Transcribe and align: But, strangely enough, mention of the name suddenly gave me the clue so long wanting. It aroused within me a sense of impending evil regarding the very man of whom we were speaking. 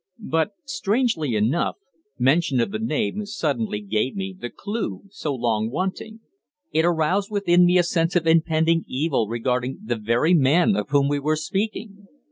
But, 0.17 0.53
strangely 0.65 1.35
enough, 1.35 1.75
mention 2.17 2.59
of 2.59 2.71
the 2.71 2.79
name 2.79 3.23
suddenly 3.27 3.81
gave 3.81 4.15
me 4.15 4.35
the 4.35 4.49
clue 4.49 5.03
so 5.11 5.31
long 5.35 5.69
wanting. 5.69 6.21
It 6.71 6.85
aroused 6.85 7.29
within 7.29 7.67
me 7.67 7.77
a 7.77 7.83
sense 7.83 8.15
of 8.15 8.25
impending 8.25 8.83
evil 8.87 9.27
regarding 9.27 9.77
the 9.85 9.97
very 9.97 10.33
man 10.33 10.75
of 10.75 10.89
whom 10.89 11.07
we 11.07 11.19
were 11.19 11.35
speaking. 11.35 12.07